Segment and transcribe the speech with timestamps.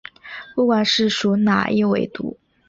[0.55, 2.39] 不管是属哪一纬度。